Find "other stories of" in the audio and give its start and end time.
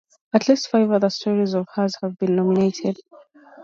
0.89-1.67